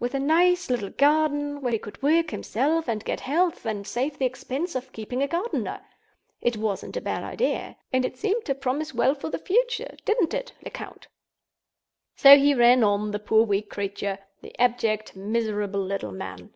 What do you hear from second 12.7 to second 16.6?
on—the poor weak creature! the abject, miserable little man!